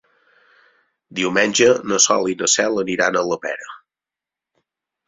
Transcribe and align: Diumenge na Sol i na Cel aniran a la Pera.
Diumenge 1.19 1.69
na 1.91 2.01
Sol 2.09 2.33
i 2.33 2.35
na 2.41 2.51
Cel 2.55 2.83
aniran 2.87 3.21
a 3.21 3.25
la 3.31 3.41
Pera. 3.47 3.71